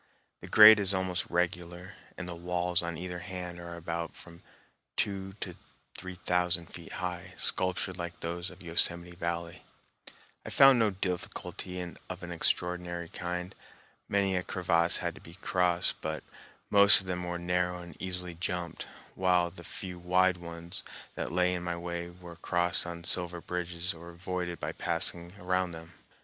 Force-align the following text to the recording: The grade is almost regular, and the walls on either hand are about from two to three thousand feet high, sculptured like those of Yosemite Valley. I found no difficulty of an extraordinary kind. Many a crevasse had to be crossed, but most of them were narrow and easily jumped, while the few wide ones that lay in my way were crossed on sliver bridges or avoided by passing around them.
The 0.39 0.47
grade 0.47 0.79
is 0.79 0.95
almost 0.95 1.29
regular, 1.29 1.93
and 2.17 2.27
the 2.27 2.33
walls 2.33 2.81
on 2.81 2.97
either 2.97 3.19
hand 3.19 3.59
are 3.59 3.75
about 3.75 4.15
from 4.15 4.41
two 4.97 5.33
to 5.41 5.55
three 5.95 6.15
thousand 6.15 6.71
feet 6.73 6.93
high, 6.93 7.35
sculptured 7.37 7.97
like 7.99 8.19
those 8.19 8.49
of 8.49 8.63
Yosemite 8.63 9.15
Valley. 9.15 9.63
I 10.43 10.49
found 10.49 10.79
no 10.79 10.89
difficulty 10.89 11.79
of 12.09 12.23
an 12.23 12.31
extraordinary 12.31 13.09
kind. 13.09 13.53
Many 14.09 14.35
a 14.35 14.41
crevasse 14.41 14.97
had 14.97 15.13
to 15.13 15.21
be 15.21 15.35
crossed, 15.35 16.01
but 16.01 16.23
most 16.71 17.01
of 17.01 17.05
them 17.05 17.23
were 17.23 17.37
narrow 17.37 17.79
and 17.83 17.95
easily 18.01 18.33
jumped, 18.33 18.87
while 19.13 19.51
the 19.51 19.63
few 19.63 19.99
wide 19.99 20.37
ones 20.37 20.81
that 21.13 21.31
lay 21.31 21.53
in 21.53 21.61
my 21.61 21.77
way 21.77 22.09
were 22.09 22.37
crossed 22.37 22.87
on 22.87 23.03
sliver 23.03 23.39
bridges 23.39 23.93
or 23.93 24.09
avoided 24.09 24.59
by 24.59 24.71
passing 24.71 25.33
around 25.39 25.73
them. 25.73 25.93